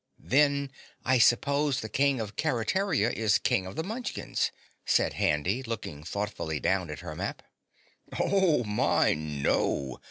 [0.17, 0.71] "Then
[1.05, 4.49] I suppose the King of Keretaria is King of the Munchkins?"
[4.83, 7.43] said Handy, looking thoughtfully down at her map.
[8.19, 9.99] "Oh, my, no!"